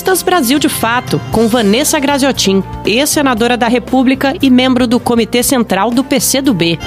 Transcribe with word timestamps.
Conquistas 0.00 0.22
Brasil 0.22 0.58
de 0.58 0.68
Fato, 0.70 1.20
com 1.30 1.46
Vanessa 1.46 2.00
Graziotin, 2.00 2.64
ex-senadora 2.86 3.54
da 3.54 3.68
República 3.68 4.34
e 4.40 4.48
membro 4.48 4.86
do 4.86 4.98
Comitê 4.98 5.42
Central 5.42 5.90
do 5.90 6.02
PCdoB. 6.02 6.78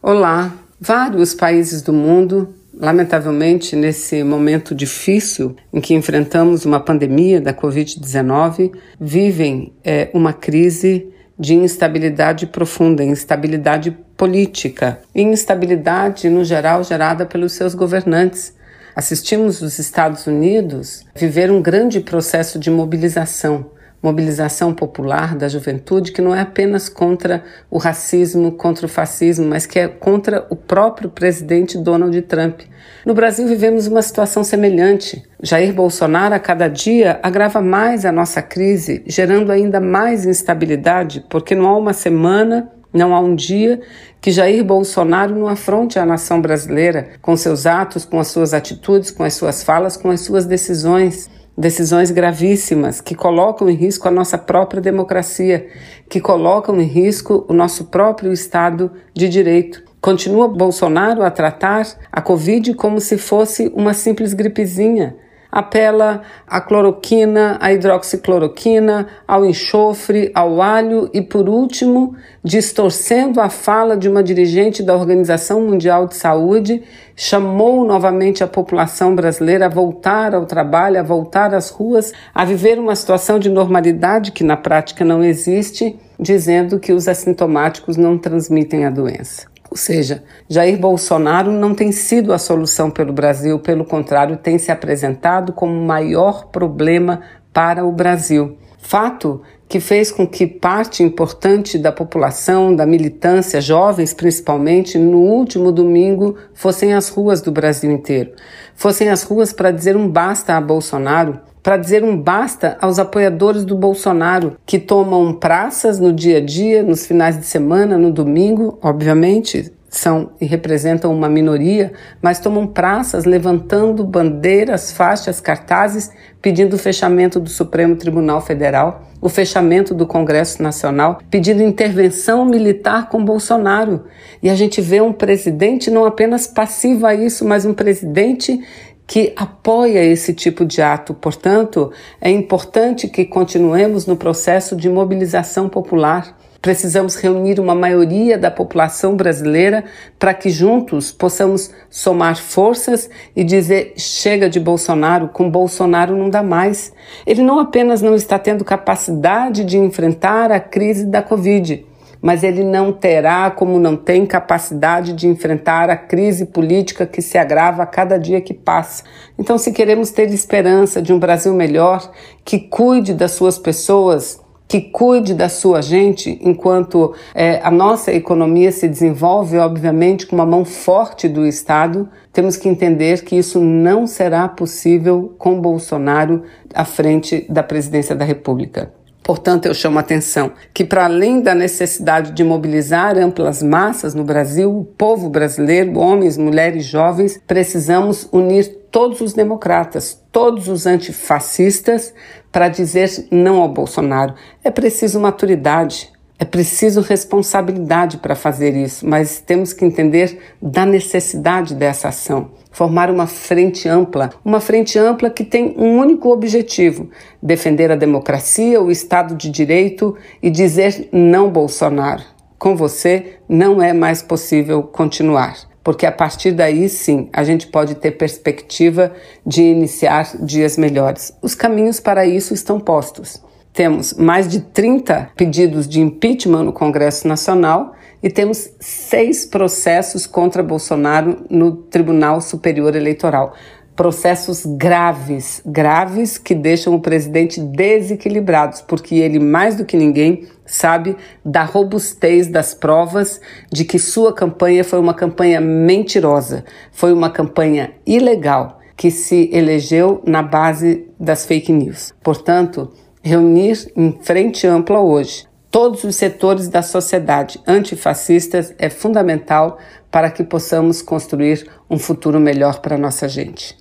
Olá, 0.00 0.52
vários 0.80 1.34
países 1.34 1.82
do 1.82 1.92
mundo 1.92 2.54
Lamentavelmente, 2.72 3.74
nesse 3.74 4.22
momento 4.22 4.72
difícil 4.72 5.56
em 5.72 5.80
que 5.80 5.92
enfrentamos 5.92 6.64
uma 6.64 6.78
pandemia 6.78 7.40
da 7.40 7.52
Covid-19, 7.52 8.72
vivem 8.98 9.72
é, 9.84 10.08
uma 10.14 10.32
crise 10.32 11.08
de 11.36 11.54
instabilidade 11.54 12.46
profunda, 12.46 13.02
instabilidade 13.02 13.90
política, 14.16 15.00
instabilidade 15.14 16.30
no 16.30 16.44
geral 16.44 16.84
gerada 16.84 17.26
pelos 17.26 17.52
seus 17.52 17.74
governantes. 17.74 18.59
Assistimos 18.94 19.62
os 19.62 19.78
Estados 19.78 20.26
Unidos 20.26 21.04
viver 21.14 21.50
um 21.50 21.62
grande 21.62 22.00
processo 22.00 22.58
de 22.58 22.70
mobilização 22.70 23.70
mobilização 24.02 24.72
popular 24.72 25.36
da 25.36 25.48
juventude 25.48 26.12
que 26.12 26.22
não 26.22 26.34
é 26.34 26.40
apenas 26.40 26.88
contra 26.88 27.44
o 27.70 27.78
racismo, 27.78 28.52
contra 28.52 28.86
o 28.86 28.88
fascismo, 28.88 29.46
mas 29.46 29.66
que 29.66 29.78
é 29.78 29.88
contra 29.88 30.46
o 30.48 30.56
próprio 30.56 31.10
presidente 31.10 31.76
Donald 31.76 32.20
Trump. 32.22 32.60
No 33.04 33.14
Brasil 33.14 33.46
vivemos 33.46 33.86
uma 33.86 34.02
situação 34.02 34.42
semelhante. 34.42 35.22
Jair 35.42 35.72
Bolsonaro 35.72 36.34
a 36.34 36.38
cada 36.38 36.68
dia 36.68 37.20
agrava 37.22 37.60
mais 37.60 38.04
a 38.04 38.12
nossa 38.12 38.40
crise, 38.40 39.02
gerando 39.06 39.52
ainda 39.52 39.80
mais 39.80 40.24
instabilidade, 40.24 41.24
porque 41.28 41.54
não 41.54 41.66
há 41.66 41.76
uma 41.76 41.92
semana 41.92 42.70
não 42.92 43.14
há 43.14 43.20
um 43.20 43.34
dia 43.34 43.80
que 44.20 44.30
Jair 44.30 44.64
Bolsonaro 44.64 45.34
não 45.34 45.48
afronte 45.48 45.98
a 45.98 46.06
nação 46.06 46.40
brasileira 46.40 47.10
com 47.22 47.36
seus 47.36 47.66
atos, 47.66 48.04
com 48.04 48.18
as 48.18 48.28
suas 48.28 48.52
atitudes, 48.52 49.10
com 49.10 49.24
as 49.24 49.34
suas 49.34 49.62
falas, 49.62 49.96
com 49.96 50.10
as 50.10 50.20
suas 50.20 50.44
decisões 50.44 51.30
decisões 51.58 52.10
gravíssimas 52.10 53.02
que 53.02 53.14
colocam 53.14 53.68
em 53.68 53.74
risco 53.74 54.08
a 54.08 54.10
nossa 54.10 54.38
própria 54.38 54.80
democracia, 54.80 55.68
que 56.08 56.18
colocam 56.18 56.80
em 56.80 56.86
risco 56.86 57.44
o 57.48 57.52
nosso 57.52 57.86
próprio 57.86 58.32
Estado 58.32 58.90
de 59.12 59.28
Direito. 59.28 59.82
Continua 60.00 60.48
Bolsonaro 60.48 61.22
a 61.22 61.30
tratar 61.30 61.86
a 62.10 62.22
Covid 62.22 62.72
como 62.74 62.98
se 62.98 63.18
fosse 63.18 63.70
uma 63.74 63.92
simples 63.92 64.32
gripezinha 64.32 65.16
apela 65.50 66.22
à 66.46 66.60
cloroquina, 66.60 67.58
à 67.60 67.72
hidroxicloroquina, 67.72 69.06
ao 69.26 69.44
enxofre, 69.44 70.30
ao 70.34 70.62
alho 70.62 71.10
e, 71.12 71.20
por 71.20 71.48
último, 71.48 72.14
distorcendo 72.42 73.40
a 73.40 73.48
fala 73.48 73.96
de 73.96 74.08
uma 74.08 74.22
dirigente 74.22 74.82
da 74.82 74.94
Organização 74.94 75.60
Mundial 75.62 76.06
de 76.06 76.16
Saúde, 76.16 76.82
chamou 77.16 77.84
novamente 77.84 78.42
a 78.42 78.46
população 78.46 79.14
brasileira 79.14 79.66
a 79.66 79.68
voltar 79.68 80.34
ao 80.34 80.46
trabalho, 80.46 80.98
a 80.98 81.02
voltar 81.02 81.54
às 81.54 81.68
ruas, 81.68 82.12
a 82.34 82.44
viver 82.44 82.78
uma 82.78 82.94
situação 82.94 83.38
de 83.38 83.50
normalidade 83.50 84.32
que 84.32 84.44
na 84.44 84.56
prática 84.56 85.04
não 85.04 85.22
existe, 85.22 85.98
dizendo 86.18 86.78
que 86.78 86.92
os 86.92 87.08
assintomáticos 87.08 87.96
não 87.96 88.16
transmitem 88.16 88.86
a 88.86 88.90
doença. 88.90 89.50
Ou 89.70 89.76
seja, 89.76 90.24
Jair 90.48 90.78
Bolsonaro 90.78 91.52
não 91.52 91.74
tem 91.74 91.92
sido 91.92 92.32
a 92.32 92.38
solução 92.38 92.90
pelo 92.90 93.12
Brasil, 93.12 93.58
pelo 93.60 93.84
contrário, 93.84 94.36
tem 94.36 94.58
se 94.58 94.72
apresentado 94.72 95.52
como 95.52 95.72
o 95.72 95.86
maior 95.86 96.46
problema 96.46 97.22
para 97.52 97.84
o 97.84 97.92
Brasil. 97.92 98.58
Fato 98.78 99.42
que 99.68 99.78
fez 99.78 100.10
com 100.10 100.26
que 100.26 100.48
parte 100.48 101.04
importante 101.04 101.78
da 101.78 101.92
população, 101.92 102.74
da 102.74 102.84
militância, 102.84 103.60
jovens 103.60 104.12
principalmente, 104.12 104.98
no 104.98 105.18
último 105.18 105.70
domingo 105.70 106.36
fossem 106.52 106.92
às 106.92 107.08
ruas 107.08 107.40
do 107.40 107.52
Brasil 107.52 107.92
inteiro. 107.92 108.32
Fossem 108.74 109.08
às 109.08 109.22
ruas 109.22 109.52
para 109.52 109.70
dizer 109.70 109.96
um 109.96 110.08
basta 110.08 110.56
a 110.56 110.60
Bolsonaro, 110.60 111.38
para 111.62 111.76
dizer 111.76 112.02
um 112.02 112.16
basta 112.16 112.76
aos 112.80 112.98
apoiadores 112.98 113.64
do 113.64 113.76
Bolsonaro, 113.76 114.56
que 114.64 114.78
tomam 114.78 115.32
praças 115.32 115.98
no 115.98 116.12
dia 116.12 116.38
a 116.38 116.40
dia, 116.40 116.82
nos 116.82 117.06
finais 117.06 117.38
de 117.38 117.44
semana, 117.44 117.98
no 117.98 118.10
domingo, 118.10 118.78
obviamente, 118.82 119.72
são 119.90 120.30
e 120.40 120.46
representam 120.46 121.12
uma 121.12 121.28
minoria, 121.28 121.92
mas 122.22 122.38
tomam 122.38 122.64
praças 122.64 123.24
levantando 123.24 124.04
bandeiras, 124.04 124.92
faixas, 124.92 125.40
cartazes, 125.40 126.12
pedindo 126.40 126.74
o 126.74 126.78
fechamento 126.78 127.40
do 127.40 127.50
Supremo 127.50 127.96
Tribunal 127.96 128.40
Federal, 128.40 129.02
o 129.20 129.28
fechamento 129.28 129.92
do 129.92 130.06
Congresso 130.06 130.62
Nacional, 130.62 131.20
pedindo 131.28 131.60
intervenção 131.60 132.44
militar 132.44 133.08
com 133.08 133.24
Bolsonaro. 133.24 134.04
E 134.40 134.48
a 134.48 134.54
gente 134.54 134.80
vê 134.80 135.00
um 135.00 135.12
presidente 135.12 135.90
não 135.90 136.04
apenas 136.04 136.46
passivo 136.46 137.04
a 137.04 137.14
isso, 137.14 137.44
mas 137.44 137.66
um 137.66 137.74
presidente 137.74 138.62
que 139.10 139.32
apoia 139.34 140.04
esse 140.04 140.32
tipo 140.32 140.64
de 140.64 140.80
ato. 140.80 141.12
Portanto, 141.12 141.90
é 142.20 142.30
importante 142.30 143.08
que 143.08 143.24
continuemos 143.24 144.06
no 144.06 144.14
processo 144.14 144.76
de 144.76 144.88
mobilização 144.88 145.68
popular. 145.68 146.38
Precisamos 146.62 147.16
reunir 147.16 147.58
uma 147.58 147.74
maioria 147.74 148.38
da 148.38 148.52
população 148.52 149.16
brasileira 149.16 149.82
para 150.16 150.32
que 150.32 150.48
juntos 150.48 151.10
possamos 151.10 151.72
somar 151.90 152.36
forças 152.36 153.10
e 153.34 153.42
dizer: 153.42 153.94
chega 153.96 154.48
de 154.48 154.60
Bolsonaro, 154.60 155.26
com 155.26 155.50
Bolsonaro 155.50 156.16
não 156.16 156.30
dá 156.30 156.40
mais. 156.40 156.92
Ele 157.26 157.42
não 157.42 157.58
apenas 157.58 158.00
não 158.00 158.14
está 158.14 158.38
tendo 158.38 158.64
capacidade 158.64 159.64
de 159.64 159.76
enfrentar 159.76 160.52
a 160.52 160.60
crise 160.60 161.04
da 161.04 161.20
Covid, 161.20 161.84
mas 162.20 162.42
ele 162.42 162.62
não 162.62 162.92
terá, 162.92 163.50
como 163.50 163.78
não 163.78 163.96
tem, 163.96 164.26
capacidade 164.26 165.12
de 165.12 165.26
enfrentar 165.26 165.88
a 165.88 165.96
crise 165.96 166.46
política 166.46 167.06
que 167.06 167.22
se 167.22 167.38
agrava 167.38 167.82
a 167.82 167.86
cada 167.86 168.18
dia 168.18 168.40
que 168.40 168.52
passa. 168.52 169.04
Então, 169.38 169.56
se 169.56 169.72
queremos 169.72 170.10
ter 170.10 170.30
esperança 170.30 171.00
de 171.00 171.12
um 171.12 171.18
Brasil 171.18 171.54
melhor, 171.54 172.10
que 172.44 172.58
cuide 172.58 173.14
das 173.14 173.32
suas 173.32 173.58
pessoas, 173.58 174.40
que 174.70 174.80
cuide 174.80 175.34
da 175.34 175.48
sua 175.48 175.82
gente, 175.82 176.38
enquanto 176.40 177.12
é, 177.34 177.60
a 177.60 177.72
nossa 177.72 178.12
economia 178.12 178.70
se 178.70 178.86
desenvolve, 178.86 179.58
obviamente, 179.58 180.28
com 180.28 180.36
uma 180.36 180.46
mão 180.46 180.64
forte 180.64 181.28
do 181.28 181.44
Estado, 181.44 182.08
temos 182.32 182.56
que 182.56 182.68
entender 182.68 183.24
que 183.24 183.36
isso 183.36 183.58
não 183.58 184.06
será 184.06 184.46
possível 184.46 185.34
com 185.36 185.60
Bolsonaro 185.60 186.44
à 186.72 186.84
frente 186.84 187.44
da 187.48 187.64
presidência 187.64 188.14
da 188.14 188.24
República. 188.24 188.99
Portanto, 189.22 189.66
eu 189.66 189.74
chamo 189.74 189.98
a 189.98 190.00
atenção 190.00 190.52
que, 190.72 190.84
para 190.84 191.04
além 191.04 191.40
da 191.40 191.54
necessidade 191.54 192.32
de 192.32 192.42
mobilizar 192.42 193.16
amplas 193.18 193.62
massas 193.62 194.14
no 194.14 194.24
Brasil, 194.24 194.76
o 194.76 194.84
povo 194.84 195.28
brasileiro, 195.28 195.98
homens, 195.98 196.36
mulheres, 196.36 196.84
jovens, 196.84 197.40
precisamos 197.46 198.28
unir 198.32 198.66
todos 198.90 199.20
os 199.20 199.32
democratas, 199.32 200.20
todos 200.32 200.68
os 200.68 200.86
antifascistas, 200.86 202.12
para 202.50 202.68
dizer 202.68 203.28
não 203.30 203.60
ao 203.60 203.68
Bolsonaro. 203.68 204.34
É 204.64 204.70
preciso 204.70 205.20
maturidade, 205.20 206.10
é 206.40 206.44
preciso 206.46 207.02
responsabilidade 207.02 208.16
para 208.16 208.34
fazer 208.34 208.74
isso, 208.74 209.06
mas 209.06 209.42
temos 209.42 209.74
que 209.74 209.84
entender 209.84 210.38
da 210.60 210.86
necessidade 210.86 211.74
dessa 211.74 212.08
ação. 212.08 212.52
Formar 212.72 213.10
uma 213.10 213.26
frente 213.26 213.86
ampla, 213.86 214.30
uma 214.42 214.58
frente 214.58 214.98
ampla 214.98 215.28
que 215.28 215.44
tem 215.44 215.74
um 215.76 215.98
único 215.98 216.30
objetivo: 216.30 217.10
defender 217.42 217.92
a 217.92 217.96
democracia, 217.96 218.80
o 218.80 218.90
Estado 218.90 219.34
de 219.34 219.50
Direito 219.50 220.16
e 220.42 220.48
dizer 220.48 221.10
não 221.12 221.50
Bolsonaro. 221.50 222.22
Com 222.58 222.74
você 222.74 223.34
não 223.46 223.82
é 223.82 223.92
mais 223.92 224.22
possível 224.22 224.82
continuar, 224.82 225.58
porque 225.84 226.06
a 226.06 226.12
partir 226.12 226.52
daí 226.52 226.88
sim 226.88 227.28
a 227.34 227.44
gente 227.44 227.66
pode 227.66 227.96
ter 227.96 228.12
perspectiva 228.12 229.12
de 229.44 229.62
iniciar 229.62 230.38
dias 230.42 230.78
melhores. 230.78 231.36
Os 231.42 231.54
caminhos 231.54 232.00
para 232.00 232.24
isso 232.24 232.54
estão 232.54 232.80
postos. 232.80 233.42
Temos 233.72 234.14
mais 234.14 234.48
de 234.48 234.60
30 234.60 235.30
pedidos 235.36 235.88
de 235.88 236.00
impeachment 236.00 236.64
no 236.64 236.72
Congresso 236.72 237.28
Nacional 237.28 237.94
e 238.22 238.28
temos 238.28 238.70
seis 238.80 239.46
processos 239.46 240.26
contra 240.26 240.62
Bolsonaro 240.62 241.44
no 241.48 241.72
Tribunal 241.72 242.40
Superior 242.40 242.94
Eleitoral. 242.96 243.54
Processos 243.94 244.64
graves, 244.64 245.62
graves 245.64 246.36
que 246.38 246.54
deixam 246.54 246.94
o 246.94 247.00
presidente 247.00 247.60
desequilibrado, 247.60 248.78
porque 248.88 249.16
ele, 249.16 249.38
mais 249.38 249.76
do 249.76 249.84
que 249.84 249.96
ninguém, 249.96 250.48
sabe 250.64 251.16
da 251.44 251.64
robustez 251.64 252.48
das 252.48 252.72
provas 252.74 253.40
de 253.70 253.84
que 253.84 253.98
sua 253.98 254.32
campanha 254.32 254.82
foi 254.84 254.98
uma 254.98 255.14
campanha 255.14 255.60
mentirosa, 255.60 256.64
foi 256.90 257.12
uma 257.12 257.30
campanha 257.30 257.92
ilegal 258.06 258.80
que 258.96 259.10
se 259.10 259.48
elegeu 259.52 260.22
na 260.26 260.42
base 260.42 261.06
das 261.18 261.46
fake 261.46 261.72
news. 261.72 262.12
Portanto, 262.22 262.90
reunir 263.22 263.90
em 263.96 264.18
frente 264.22 264.66
ampla 264.66 265.00
hoje 265.00 265.50
todos 265.70 266.02
os 266.04 266.16
setores 266.16 266.68
da 266.68 266.82
sociedade 266.82 267.60
antifascistas 267.66 268.74
é 268.78 268.90
fundamental 268.90 269.78
para 270.10 270.30
que 270.30 270.42
possamos 270.42 271.00
construir 271.00 271.66
um 271.88 271.98
futuro 271.98 272.40
melhor 272.40 272.80
para 272.80 272.98
nossa 272.98 273.28
gente. 273.28 273.78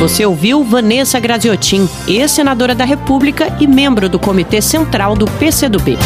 Você 0.00 0.24
ouviu 0.24 0.62
Vanessa 0.62 1.18
Graziotin, 1.18 1.88
ex-senadora 2.06 2.74
da 2.74 2.84
República 2.84 3.48
e 3.60 3.66
membro 3.66 4.08
do 4.08 4.18
Comitê 4.18 4.62
Central 4.62 5.16
do 5.16 5.26
PCdoB. 5.26 5.98